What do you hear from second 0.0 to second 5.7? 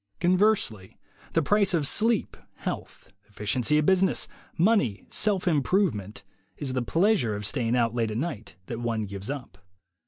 Conversely, the price of sleep, health, efficiency at business, money, self